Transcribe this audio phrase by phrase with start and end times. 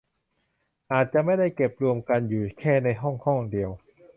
[0.91, 3.69] อาจจะไม่ได้เก็บรวมกันอยู่แค่ในห้องห้องเดียว